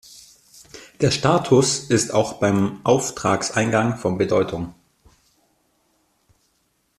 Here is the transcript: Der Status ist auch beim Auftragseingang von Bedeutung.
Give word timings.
Der 1.01 1.11
Status 1.11 1.87
ist 1.91 2.11
auch 2.11 2.39
beim 2.39 2.79
Auftragseingang 2.83 3.97
von 3.97 4.17
Bedeutung. 4.17 4.73